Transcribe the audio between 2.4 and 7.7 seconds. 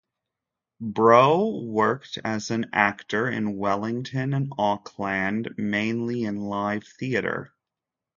an actor in Wellington and Auckland, mainly in live theatre.